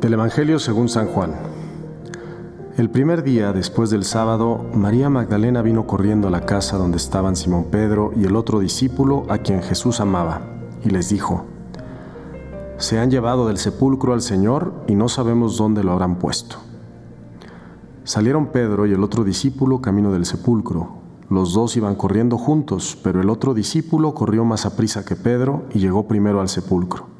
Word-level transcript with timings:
Del 0.00 0.14
Evangelio 0.14 0.58
según 0.58 0.88
San 0.88 1.08
Juan. 1.08 1.34
El 2.78 2.88
primer 2.88 3.22
día 3.22 3.52
después 3.52 3.90
del 3.90 4.04
sábado, 4.04 4.64
María 4.72 5.10
Magdalena 5.10 5.60
vino 5.60 5.86
corriendo 5.86 6.28
a 6.28 6.30
la 6.30 6.46
casa 6.46 6.78
donde 6.78 6.96
estaban 6.96 7.36
Simón 7.36 7.64
Pedro 7.64 8.10
y 8.16 8.24
el 8.24 8.34
otro 8.34 8.60
discípulo 8.60 9.26
a 9.28 9.36
quien 9.36 9.62
Jesús 9.62 10.00
amaba, 10.00 10.40
y 10.82 10.88
les 10.88 11.10
dijo, 11.10 11.44
Se 12.78 12.98
han 12.98 13.10
llevado 13.10 13.46
del 13.46 13.58
sepulcro 13.58 14.14
al 14.14 14.22
Señor 14.22 14.72
y 14.88 14.94
no 14.94 15.10
sabemos 15.10 15.58
dónde 15.58 15.84
lo 15.84 15.92
habrán 15.92 16.16
puesto. 16.16 16.56
Salieron 18.04 18.46
Pedro 18.46 18.86
y 18.86 18.94
el 18.94 19.04
otro 19.04 19.22
discípulo 19.22 19.82
camino 19.82 20.12
del 20.12 20.24
sepulcro. 20.24 20.94
Los 21.28 21.52
dos 21.52 21.76
iban 21.76 21.94
corriendo 21.94 22.38
juntos, 22.38 22.98
pero 23.04 23.20
el 23.20 23.28
otro 23.28 23.52
discípulo 23.52 24.14
corrió 24.14 24.46
más 24.46 24.64
a 24.64 24.76
prisa 24.76 25.04
que 25.04 25.14
Pedro 25.14 25.64
y 25.74 25.78
llegó 25.78 26.08
primero 26.08 26.40
al 26.40 26.48
sepulcro 26.48 27.19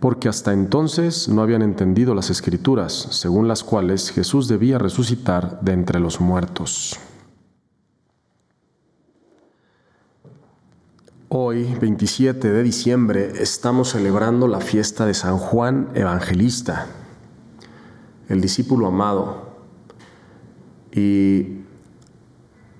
porque 0.00 0.28
hasta 0.28 0.52
entonces 0.52 1.28
no 1.28 1.42
habían 1.42 1.62
entendido 1.62 2.14
las 2.14 2.30
escrituras, 2.30 2.92
según 2.92 3.48
las 3.48 3.64
cuales 3.64 4.10
Jesús 4.10 4.48
debía 4.48 4.78
resucitar 4.78 5.60
de 5.62 5.72
entre 5.72 6.00
los 6.00 6.20
muertos. 6.20 6.98
Hoy, 11.28 11.74
27 11.80 12.52
de 12.52 12.62
diciembre, 12.62 13.32
estamos 13.40 13.90
celebrando 13.90 14.46
la 14.46 14.60
fiesta 14.60 15.06
de 15.06 15.14
San 15.14 15.38
Juan 15.38 15.88
Evangelista, 15.94 16.86
el 18.28 18.40
discípulo 18.40 18.86
amado. 18.86 19.56
Y 20.92 21.62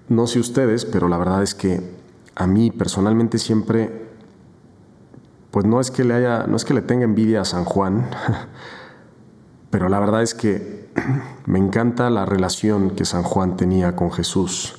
no 0.09 0.27
sé 0.27 0.39
ustedes, 0.39 0.85
pero 0.85 1.09
la 1.09 1.19
verdad 1.19 1.43
es 1.43 1.55
que 1.55 1.83
a 2.37 2.47
mí 2.47 2.71
personalmente 2.71 3.39
siempre 3.39 4.06
pues 5.51 5.67
no 5.67 5.81
es 5.81 5.91
que 5.91 6.05
le 6.05 6.15
haya, 6.15 6.47
no 6.47 6.57
es 6.57 6.65
que 6.65 6.75
le 6.75 6.83
tenga 6.83 7.05
envidia 7.05 7.41
a 7.41 7.45
San 7.45 7.65
Juan, 7.65 8.09
pero 9.71 9.89
la 9.89 10.01
verdad 10.01 10.23
es 10.23 10.35
que 10.35 10.91
me 11.47 11.59
encanta 11.59 12.11
la 12.11 12.27
relación 12.27 12.91
que 12.91 13.05
San 13.05 13.23
Juan 13.23 13.57
tenía 13.57 13.97
con 13.97 14.13
Jesús. 14.13 14.75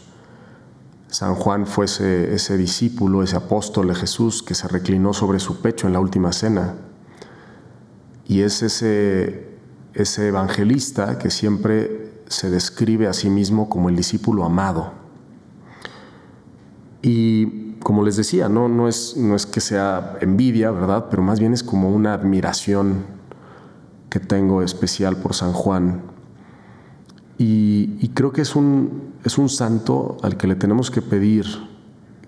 San 1.09 1.35
Juan 1.35 1.65
fue 1.67 1.85
ese, 1.85 2.57
discípulo, 2.57 3.23
ese 3.23 3.37
apóstol 3.37 3.87
de 3.87 3.95
Jesús 3.95 4.43
que 4.43 4.53
se 4.53 4.67
reclinó 4.67 5.13
sobre 5.13 5.39
su 5.39 5.61
pecho 5.61 5.87
en 5.87 5.93
la 5.93 6.01
última 6.01 6.33
cena. 6.33 6.75
Y 8.25 8.41
es 8.41 8.61
ese, 8.61 9.57
ese 9.93 10.27
evangelista 10.27 11.17
que 11.17 11.29
siempre 11.29 12.21
se 12.27 12.49
describe 12.49 13.07
a 13.07 13.13
sí 13.13 13.29
mismo 13.29 13.69
como 13.69 13.87
el 13.87 13.95
discípulo 13.95 14.43
amado. 14.43 14.91
Y 17.01 17.66
como 17.87 18.03
les 18.03 18.17
decía, 18.17 18.49
no, 18.49 18.67
no, 18.67 18.89
es, 18.89 19.15
no 19.15 19.33
es 19.33 19.45
que 19.45 19.61
sea 19.61 20.17
envidia, 20.19 20.71
¿verdad? 20.71 21.05
Pero 21.09 21.23
más 21.23 21.39
bien 21.39 21.53
es 21.53 21.63
como 21.63 21.89
una 21.89 22.13
admiración 22.13 23.05
que 24.09 24.19
tengo 24.19 24.61
especial 24.61 25.15
por 25.15 25.33
San 25.33 25.53
Juan. 25.53 26.01
Y, 27.37 28.09
creo 28.09 28.33
que 28.33 28.41
es 28.41 28.57
un, 28.57 29.13
es 29.23 29.37
un 29.37 29.47
santo 29.47 30.17
al 30.21 30.35
que 30.35 30.47
le 30.47 30.55
tenemos 30.55 30.91
que 30.91 31.01
pedir 31.01 31.45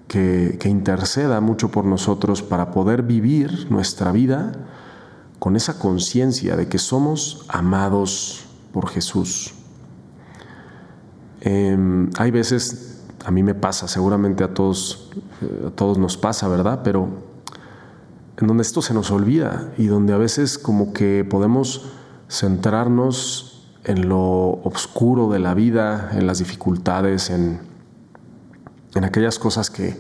que, 0.07 0.55
que 0.61 0.69
interceda 0.69 1.41
mucho 1.41 1.69
por 1.71 1.83
nosotros 1.83 2.41
para 2.41 2.71
poder 2.71 3.03
vivir 3.03 3.69
nuestra 3.69 4.13
vida 4.13 4.53
con 5.39 5.57
esa 5.57 5.77
conciencia 5.77 6.55
de 6.55 6.69
que 6.69 6.77
somos 6.77 7.43
amados 7.49 8.45
por 8.71 8.87
Jesús. 8.87 9.55
Em, 11.41 12.09
hay 12.17 12.31
veces 12.31 13.01
a 13.25 13.31
mí 13.31 13.43
me 13.43 13.55
pasa, 13.55 13.87
seguramente 13.87 14.43
a 14.43 14.53
todos, 14.53 15.11
eh, 15.41 15.65
a 15.67 15.69
todos 15.71 15.97
nos 15.97 16.17
pasa, 16.17 16.47
¿verdad? 16.47 16.81
Pero 16.83 17.09
en 18.37 18.47
donde 18.47 18.63
esto 18.63 18.81
se 18.81 18.93
nos 18.93 19.11
olvida 19.11 19.73
y 19.77 19.87
donde 19.87 20.13
a 20.13 20.17
veces 20.17 20.57
como 20.57 20.93
que 20.93 21.25
podemos 21.29 21.91
centrarnos 22.29 23.67
en 23.83 24.07
lo 24.07 24.61
oscuro 24.63 25.29
de 25.29 25.39
la 25.39 25.53
vida, 25.53 26.11
en 26.13 26.27
las 26.27 26.39
dificultades, 26.39 27.29
en, 27.29 27.59
en 28.95 29.03
aquellas 29.03 29.39
cosas 29.39 29.69
que, 29.69 29.97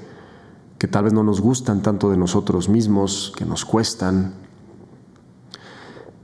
que 0.77 0.87
tal 0.87 1.05
vez 1.05 1.13
no 1.13 1.23
nos 1.23 1.41
gustan 1.41 1.81
tanto 1.81 2.09
de 2.09 2.17
nosotros 2.17 2.69
mismos, 2.69 3.33
que 3.35 3.45
nos 3.45 3.65
cuestan. 3.65 4.33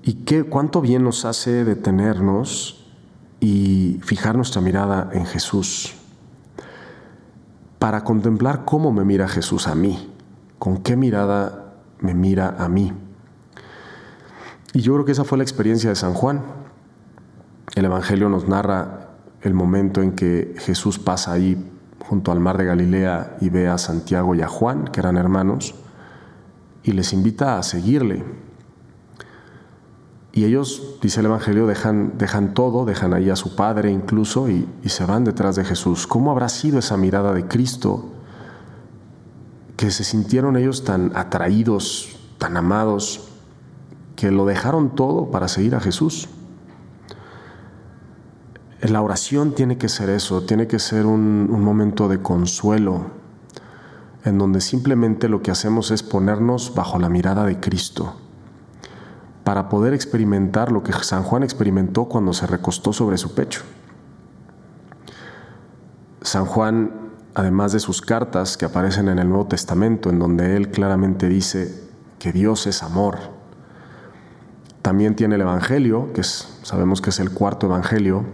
Y 0.03 0.13
qué, 0.25 0.43
cuánto 0.43 0.81
bien 0.81 1.03
nos 1.03 1.25
hace 1.25 1.65
detenernos 1.65 2.85
y 3.39 3.99
fijar 4.03 4.35
nuestra 4.35 4.61
mirada 4.61 5.09
en 5.11 5.25
Jesús 5.25 5.95
para 7.85 8.03
contemplar 8.03 8.65
cómo 8.65 8.91
me 8.91 9.05
mira 9.05 9.27
Jesús 9.27 9.67
a 9.67 9.75
mí, 9.75 10.11
con 10.57 10.77
qué 10.79 10.95
mirada 10.95 11.75
me 11.99 12.15
mira 12.15 12.55
a 12.57 12.67
mí. 12.67 12.91
Y 14.73 14.79
yo 14.79 14.93
creo 14.95 15.05
que 15.05 15.11
esa 15.11 15.23
fue 15.23 15.37
la 15.37 15.43
experiencia 15.43 15.91
de 15.91 15.95
San 15.95 16.15
Juan. 16.15 16.41
El 17.75 17.85
Evangelio 17.85 18.27
nos 18.27 18.47
narra 18.47 19.09
el 19.43 19.53
momento 19.53 20.01
en 20.01 20.13
que 20.13 20.55
Jesús 20.57 20.97
pasa 20.97 21.33
ahí 21.33 21.63
junto 21.99 22.31
al 22.31 22.39
mar 22.39 22.57
de 22.57 22.65
Galilea 22.65 23.37
y 23.39 23.49
ve 23.49 23.67
a 23.67 23.77
Santiago 23.77 24.33
y 24.33 24.41
a 24.41 24.47
Juan, 24.47 24.85
que 24.85 24.99
eran 24.99 25.17
hermanos, 25.17 25.75
y 26.81 26.93
les 26.93 27.13
invita 27.13 27.59
a 27.59 27.61
seguirle. 27.61 28.23
Y 30.35 30.43
ellos, 30.43 30.97
dice 31.01 31.21
el 31.21 31.27
Evangelio, 31.27 31.65
dejan, 31.65 32.17
dejan 32.17 32.53
todo, 32.53 32.83
dejan 32.83 33.13
ahí 33.13 33.29
a 33.29 33.37
su 33.37 33.55
padre 33.55 33.89
incluso 33.89 34.49
y, 34.49 34.67
se 34.85 35.05
van 35.05 35.23
detrás 35.23 35.55
de 35.55 35.63
Jesús. 35.63 36.07
¿Cómo 36.07 36.29
habrá 36.29 36.49
sido 36.49 36.77
esa 36.77 36.97
mirada 36.97 37.33
de 37.33 37.47
Cristo 37.47 38.11
que 39.77 39.91
se 39.91 40.03
sintieron 40.03 40.57
ellos 40.57 40.83
tan 40.83 41.15
atraídos, 41.15 42.17
tan 42.37 42.57
amados, 42.57 43.29
que 44.17 44.29
lo 44.29 44.45
dejaron 44.45 44.93
todo 44.93 45.31
para 45.31 45.47
seguir 45.47 45.73
a 45.73 45.79
Jesús? 45.79 46.27
La 48.81 49.01
oración 49.01 49.55
tiene 49.55 49.77
que 49.77 49.87
ser 49.87 50.09
eso, 50.09 50.41
tiene 50.41 50.67
que 50.67 50.79
ser 50.79 51.05
un 51.05 51.63
momento 51.63 52.09
de 52.09 52.21
consuelo, 52.21 53.05
en 54.25 54.37
donde 54.37 54.59
simplemente 54.59 55.29
lo 55.29 55.41
que 55.41 55.51
hacemos 55.51 55.91
es 55.91 56.03
ponernos 56.03 56.75
bajo 56.75 56.99
la 56.99 57.07
mirada 57.07 57.45
de 57.45 57.61
Cristo 57.61 58.17
para 59.45 59.69
poder 59.69 59.93
experimentar 59.93 60.71
lo 60.71 60.81
que 60.81 60.91
San 60.91 61.21
Juan 61.21 61.43
experimentó 61.43 62.05
cuando 62.05 62.33
se 62.33 62.47
recostó 62.47 62.91
sobre 62.91 63.19
su 63.19 63.35
pecho. 63.35 63.61
San 66.23 66.47
Juan, 66.47 67.11
además 67.35 67.71
de 67.71 67.79
sus 67.79 68.01
cartas 68.01 68.57
que 68.57 68.65
aparecen 68.65 69.07
en 69.07 69.19
el 69.19 69.29
Nuevo 69.29 69.45
Testamento, 69.45 70.09
en 70.09 70.17
donde 70.17 70.57
él 70.57 70.71
claramente 70.71 71.29
dice 71.29 71.71
que 72.17 72.31
Dios 72.31 72.65
es 72.65 72.81
amor, 72.81 73.19
también 74.81 75.15
tiene 75.15 75.35
el 75.35 75.41
Evangelio, 75.41 76.11
que 76.11 76.23
sabemos 76.23 76.99
que 76.99 77.11
es 77.11 77.19
el 77.19 77.29
cuarto 77.29 77.67
Evangelio, 77.67 78.25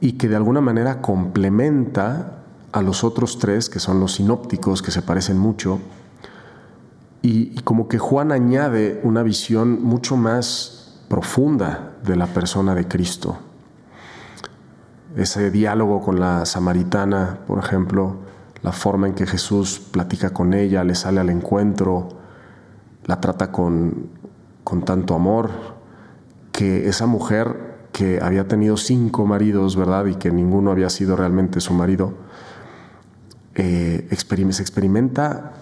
y 0.00 0.12
que 0.12 0.28
de 0.28 0.36
alguna 0.36 0.62
manera 0.62 1.02
complementa 1.02 2.38
a 2.72 2.80
los 2.80 3.04
otros 3.04 3.38
tres, 3.38 3.68
que 3.68 3.80
son 3.80 4.00
los 4.00 4.14
sinópticos, 4.14 4.80
que 4.80 4.92
se 4.92 5.02
parecen 5.02 5.38
mucho, 5.38 5.78
y, 7.28 7.60
como 7.62 7.88
que 7.88 7.98
Juan 7.98 8.32
añade 8.32 9.00
una 9.02 9.22
visión 9.22 9.82
mucho 9.82 10.16
más 10.16 10.98
profunda 11.08 11.96
de 12.02 12.16
la 12.16 12.26
persona 12.26 12.74
de 12.74 12.88
Cristo. 12.88 13.36
Ese 15.14 15.50
diálogo 15.50 16.00
con 16.00 16.20
la 16.20 16.46
samaritana, 16.46 17.40
por 17.46 17.58
ejemplo, 17.58 18.16
la 18.62 18.72
forma 18.72 19.08
en 19.08 19.14
que 19.14 19.26
Jesús 19.26 19.78
platica 19.78 20.30
con 20.30 20.54
ella, 20.54 20.84
le 20.84 20.94
sale 20.94 21.20
al 21.20 21.28
encuentro, 21.28 22.08
la 23.04 23.20
trata 23.20 23.52
con, 23.52 24.08
con 24.64 24.82
tanto 24.86 25.14
amor, 25.14 25.50
que 26.50 26.88
esa 26.88 27.04
mujer 27.04 27.76
que 27.92 28.20
había 28.22 28.48
tenido 28.48 28.78
cinco 28.78 29.26
maridos, 29.26 29.76
¿verdad? 29.76 30.06
Y 30.06 30.14
que 30.14 30.30
ninguno 30.30 30.70
había 30.70 30.88
sido 30.88 31.14
realmente 31.14 31.60
su 31.60 31.74
marido, 31.74 32.14
eh, 33.54 34.08
se 34.10 34.62
experimenta 34.62 35.52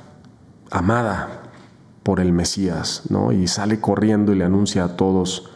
amada 0.70 1.45
por 2.06 2.20
el 2.20 2.32
Mesías, 2.32 3.02
¿no? 3.08 3.32
Y 3.32 3.48
sale 3.48 3.80
corriendo 3.80 4.32
y 4.32 4.36
le 4.36 4.44
anuncia 4.44 4.84
a 4.84 4.96
todos 4.96 5.50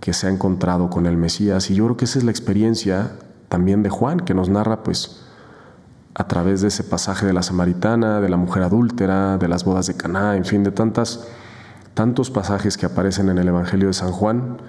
que 0.00 0.14
se 0.14 0.26
ha 0.26 0.30
encontrado 0.30 0.88
con 0.88 1.04
el 1.04 1.18
Mesías. 1.18 1.70
Y 1.70 1.74
yo 1.74 1.84
creo 1.84 1.96
que 1.98 2.06
esa 2.06 2.18
es 2.18 2.24
la 2.24 2.30
experiencia 2.30 3.12
también 3.50 3.82
de 3.82 3.90
Juan, 3.90 4.20
que 4.20 4.32
nos 4.32 4.48
narra, 4.48 4.84
pues, 4.84 5.20
a 6.14 6.26
través 6.28 6.62
de 6.62 6.68
ese 6.68 6.82
pasaje 6.82 7.26
de 7.26 7.34
la 7.34 7.42
samaritana, 7.42 8.22
de 8.22 8.30
la 8.30 8.38
mujer 8.38 8.62
adúltera, 8.62 9.36
de 9.36 9.48
las 9.48 9.66
bodas 9.66 9.86
de 9.86 9.94
Caná, 9.94 10.34
en 10.34 10.46
fin, 10.46 10.64
de 10.64 10.70
tantas, 10.70 11.28
tantos 11.92 12.30
pasajes 12.30 12.78
que 12.78 12.86
aparecen 12.86 13.28
en 13.28 13.36
el 13.36 13.48
Evangelio 13.48 13.88
de 13.88 13.92
San 13.92 14.12
Juan, 14.12 14.62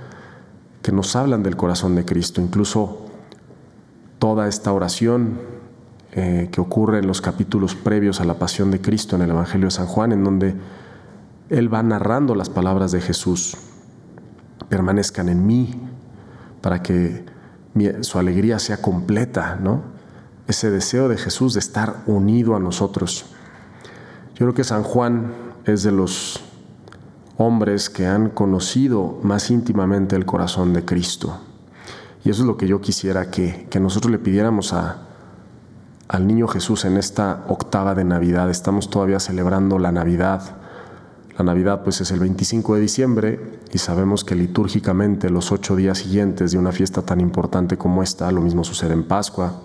que 0.81 0.91
nos 0.91 1.15
hablan 1.15 1.41
del 1.41 1.55
corazón 1.55 1.95
de 1.95 2.03
Cristo. 2.03 2.41
Incluso 2.41 3.05
toda 4.19 4.49
esta 4.49 4.73
oración 4.73 5.39
eh, 6.11 6.49
que 6.51 6.59
ocurre 6.59 6.99
en 6.99 7.07
los 7.07 7.21
capítulos 7.21 7.75
previos 7.75 8.19
a 8.19 8.25
la 8.25 8.33
pasión 8.33 8.71
de 8.71 8.81
Cristo 8.81 9.15
en 9.15 9.21
el 9.21 9.29
Evangelio 9.29 9.67
de 9.67 9.71
San 9.71 9.87
Juan, 9.87 10.11
en 10.11 10.25
donde 10.25 10.82
Él 11.53 11.71
va 11.71 11.83
narrando 11.83 12.33
las 12.33 12.49
palabras 12.49 12.91
de 12.91 12.99
Jesús. 12.99 13.55
Permanezcan 14.69 15.29
en 15.29 15.45
mí 15.45 15.75
para 16.61 16.81
que 16.81 17.25
su 18.01 18.17
alegría 18.17 18.57
sea 18.57 18.77
completa, 18.77 19.59
¿no? 19.61 19.83
Ese 20.47 20.71
deseo 20.71 21.09
de 21.09 21.17
Jesús 21.17 21.53
de 21.53 21.59
estar 21.59 21.97
unido 22.07 22.55
a 22.55 22.59
nosotros. 22.59 23.25
Yo 24.33 24.39
creo 24.39 24.53
que 24.55 24.63
San 24.63 24.81
Juan 24.81 25.31
es 25.65 25.83
de 25.83 25.91
los 25.91 26.43
hombres 27.37 27.91
que 27.91 28.07
han 28.07 28.29
conocido 28.29 29.19
más 29.21 29.51
íntimamente 29.51 30.15
el 30.15 30.25
corazón 30.25 30.73
de 30.73 30.83
Cristo. 30.83 31.39
Y 32.25 32.31
eso 32.31 32.41
es 32.41 32.47
lo 32.47 32.57
que 32.57 32.67
yo 32.67 32.81
quisiera 32.81 33.29
que, 33.29 33.67
nosotros 33.79 34.11
le 34.11 34.17
pidiéramos 34.17 34.73
a, 34.73 35.03
al 36.07 36.25
niño 36.25 36.47
Jesús 36.47 36.83
en 36.85 36.97
esta 36.97 37.43
octava 37.47 37.93
de 37.93 38.05
Navidad. 38.05 38.49
Estamos 38.49 38.89
todavía 38.89 39.19
celebrando 39.19 39.77
la 39.77 39.91
Navidad. 39.91 40.62
La 41.37 41.43
Navidad 41.43 41.83
pues 41.83 41.99
es 41.99 42.11
el 42.11 42.19
25 42.19 42.75
de 42.75 42.81
diciembre 42.81 43.59
y 43.73 43.79
sabemos 43.79 44.23
que 44.23 44.35
litúrgicamente 44.35 45.31
los 45.31 45.51
ocho 45.51 45.75
días 45.75 45.97
siguientes 45.97 46.51
de 46.51 46.59
una 46.59 46.71
fiesta 46.71 47.01
tan 47.01 47.19
importante 47.19 47.75
como 47.77 48.03
esta, 48.03 48.31
lo 48.31 48.41
mismo 48.41 48.63
sucede 48.63 48.93
en 48.93 49.03
Pascua, 49.03 49.61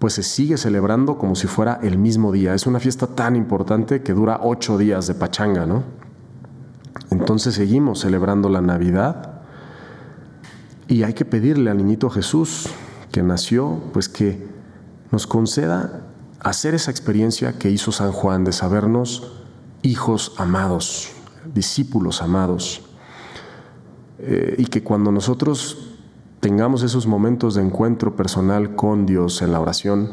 pues 0.00 0.14
se 0.14 0.24
sigue 0.24 0.56
celebrando 0.56 1.16
como 1.16 1.36
si 1.36 1.46
fuera 1.46 1.78
el 1.82 1.96
mismo 1.96 2.32
día. 2.32 2.54
Es 2.54 2.66
una 2.66 2.80
fiesta 2.80 3.06
tan 3.06 3.36
importante 3.36 4.02
que 4.02 4.14
dura 4.14 4.40
ocho 4.42 4.78
días 4.78 5.06
de 5.06 5.14
pachanga, 5.14 5.64
¿no? 5.64 5.84
Entonces 7.10 7.54
seguimos 7.54 8.00
celebrando 8.00 8.48
la 8.48 8.60
Navidad 8.60 9.40
y 10.88 11.04
hay 11.04 11.14
que 11.14 11.24
pedirle 11.24 11.70
al 11.70 11.78
niñito 11.78 12.10
Jesús 12.10 12.68
que 13.12 13.22
nació, 13.22 13.80
pues 13.92 14.08
que 14.08 14.44
nos 15.12 15.26
conceda 15.26 16.02
hacer 16.40 16.74
esa 16.74 16.90
experiencia 16.90 17.58
que 17.58 17.70
hizo 17.70 17.92
San 17.92 18.10
Juan 18.12 18.44
de 18.44 18.52
sabernos 18.52 19.37
hijos 19.82 20.34
amados, 20.38 21.10
discípulos 21.54 22.22
amados, 22.22 22.82
eh, 24.18 24.56
y 24.58 24.66
que 24.66 24.82
cuando 24.82 25.12
nosotros 25.12 25.96
tengamos 26.40 26.82
esos 26.82 27.06
momentos 27.06 27.54
de 27.54 27.62
encuentro 27.62 28.16
personal 28.16 28.74
con 28.74 29.06
Dios 29.06 29.42
en 29.42 29.52
la 29.52 29.60
oración, 29.60 30.10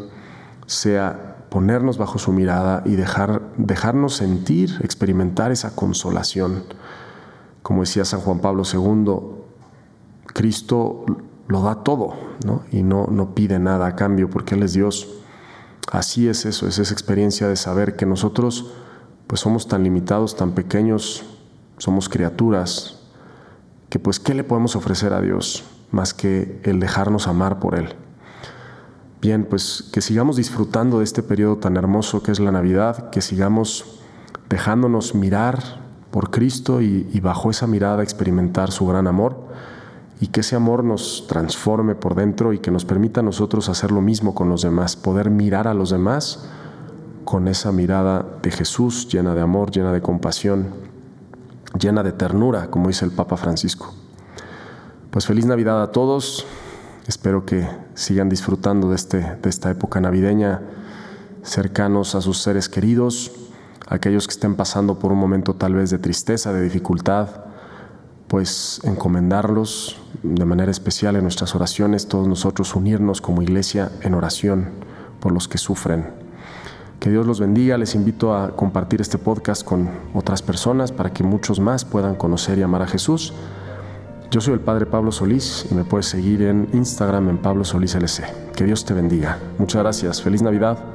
sea 0.66 1.48
ponernos 1.50 1.98
bajo 1.98 2.18
su 2.18 2.32
mirada 2.32 2.84
y 2.86 2.96
dejar, 2.96 3.42
dejarnos 3.58 4.16
sentir, 4.16 4.80
experimentar 4.82 5.52
esa 5.52 5.76
consolación. 5.76 6.64
Como 7.62 7.82
decía 7.82 8.06
San 8.06 8.20
Juan 8.22 8.40
Pablo 8.40 8.64
II, 8.72 9.36
Cristo 10.28 11.06
lo 11.48 11.62
da 11.62 11.84
todo 11.84 12.16
y 12.72 12.84
no, 12.84 13.08
no 13.08 13.36
pide 13.36 13.60
nada 13.60 13.88
a 13.88 13.96
cambio 13.96 14.30
porque 14.30 14.56
Él 14.56 14.64
es 14.64 14.74
Dios. 14.74 15.08
Así 15.92 16.28
es 16.28 16.46
eso, 16.46 16.68
es 16.68 16.80
esa 16.80 16.94
experiencia 16.94 17.48
de 17.48 17.56
saber 17.56 17.96
que 17.96 18.06
nosotros 18.06 18.74
pues 19.28 19.42
somos 19.42 19.68
tan 19.68 19.84
limitados, 19.84 20.36
tan 20.36 20.52
pequeños, 20.52 21.24
somos 21.78 22.10
criaturas, 22.10 23.00
que 23.90 24.00
pues 24.00 24.20
¿qué 24.20 24.34
le 24.34 24.44
podemos 24.44 24.76
ofrecer 24.76 25.14
a 25.14 25.22
Dios 25.22 25.64
más 25.92 26.14
que 26.14 26.60
el 26.64 26.80
dejarnos 26.80 27.28
amar 27.28 27.60
por 27.60 27.76
Él? 27.76 27.96
Bien, 29.22 29.46
pues 29.46 29.90
que 29.92 30.02
sigamos 30.02 30.36
disfrutando 30.36 31.00
de 31.00 31.04
este 31.04 31.24
periodo 31.24 31.58
tan 31.58 31.78
hermoso 31.78 32.22
que 32.22 32.32
es 32.32 32.40
la 32.40 32.52
Navidad, 32.52 33.10
que 33.10 33.22
sigamos 33.22 34.00
dejándonos 34.50 35.16
mirar 35.16 35.86
por 36.12 36.32
Cristo 36.32 36.82
y, 36.82 37.20
bajo 37.20 37.50
esa 37.50 37.68
mirada 37.68 38.04
experimentar 38.04 38.72
su 38.72 38.86
gran 38.86 39.08
amor 39.08 39.48
y 40.22 40.28
que 40.28 40.42
ese 40.42 40.56
amor 40.56 40.84
nos 40.84 41.26
transforme 41.28 41.96
por 41.96 42.16
dentro 42.16 42.54
y 42.54 42.60
que 42.60 42.72
nos 42.72 42.86
permita 42.86 43.20
a 43.20 43.24
nosotros 43.24 43.68
hacer 43.68 43.92
lo 43.92 44.02
mismo 44.02 44.34
con 44.34 44.48
los 44.48 44.62
demás, 44.62 44.96
poder 44.96 45.30
mirar 45.30 45.68
a 45.68 45.74
los 45.74 45.90
demás 45.90 46.48
con 47.26 47.48
esa 47.48 47.72
mirada 47.72 48.26
de 48.42 48.52
Jesús 48.52 49.10
llena 49.10 49.34
de 49.34 49.42
amor, 49.42 49.72
llena 49.72 49.92
de 49.92 50.02
compasión, 50.02 50.68
llena 51.78 52.04
de 52.04 52.14
ternura, 52.14 52.70
como 52.70 52.88
dice 52.88 53.04
el 53.04 53.12
Papa 53.12 53.36
Francisco. 53.36 53.94
Pues 55.10 55.26
feliz 55.26 55.46
Navidad 55.46 55.82
a 55.82 55.92
todos. 55.92 56.46
Espero 57.08 57.46
que 57.46 57.68
sigan 57.96 58.30
disfrutando 58.30 58.90
de, 58.90 58.96
este, 58.96 59.38
de 59.42 59.50
esta 59.50 59.70
época 59.72 60.00
navideña, 60.00 60.62
cercanos 61.44 62.16
a 62.16 62.22
sus 62.22 62.40
seres 62.40 62.70
queridos, 62.70 63.32
aquellos 63.88 64.28
que 64.28 64.34
estén 64.34 64.56
pasando 64.56 65.00
por 65.00 65.12
un 65.12 65.20
momento 65.20 65.56
tal 65.56 65.74
vez 65.76 65.90
de 65.90 66.00
tristeza, 66.00 66.54
de 66.54 66.62
dificultad, 66.62 67.30
pues 68.28 68.82
encomendarlos 68.84 70.02
de 70.24 70.46
manera 70.46 70.72
especial 70.72 71.16
en 71.16 71.24
nuestras 71.24 71.54
oraciones, 71.56 72.08
todos 72.08 72.28
nosotros 72.28 72.76
unirnos 72.76 73.22
como 73.22 73.42
iglesia 73.42 73.92
en 74.02 74.16
oración 74.16 74.70
por 75.20 75.32
los 75.32 75.48
que 75.48 75.58
sufren. 75.58 76.25
Que 77.06 77.12
Dios 77.12 77.28
los 77.28 77.40
bendiga, 77.40 77.78
les 77.78 77.94
invito 77.94 78.34
a 78.34 78.56
compartir 78.56 79.00
este 79.00 79.20
podcast 79.20 79.64
con 79.64 79.88
otras 80.16 80.42
personas 80.42 80.92
para 80.92 81.14
que 81.14 81.24
muchos 81.24 81.60
más 81.60 81.86
puedan 81.86 82.16
conocer 82.16 82.58
y 82.58 82.64
amar 82.64 82.82
a 82.82 82.88
Jesús. 82.88 83.32
Yo 84.32 84.42
soy 84.42 84.56
el 84.56 84.60
Padre 84.60 84.88
Pablo 84.88 85.12
Solís 85.12 85.68
y 85.70 85.76
me 85.76 85.84
puedes 85.84 86.08
seguir 86.08 86.42
en 86.42 86.68
Instagram 86.74 87.30
en 87.30 87.38
Pablo 87.38 87.64
Solís 87.64 87.94
LC. 87.94 88.24
Que 88.56 88.64
Dios 88.64 88.86
te 88.86 88.96
bendiga. 88.96 89.38
Muchas 89.60 89.84
gracias. 89.84 90.20
Feliz 90.20 90.42
Navidad. 90.42 90.95